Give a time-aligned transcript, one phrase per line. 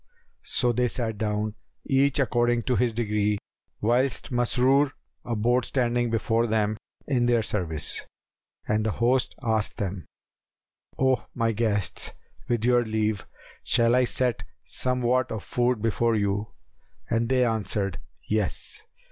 [0.47, 1.53] So they sat down,
[1.85, 3.37] each according to his degree,
[3.81, 4.93] whilst Masrur
[5.23, 8.03] abode standing before them in their service;
[8.67, 10.07] and the host asked them,
[10.97, 12.13] "O my guests,
[12.47, 13.27] with your leave,
[13.63, 16.47] shall I set somewhat of food before you?"
[17.11, 18.81] and they answered, "Yes."